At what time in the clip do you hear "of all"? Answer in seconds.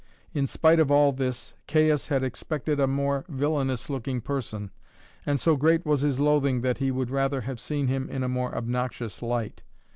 0.79-1.11